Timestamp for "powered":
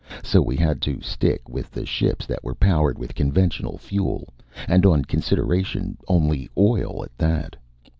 2.55-2.97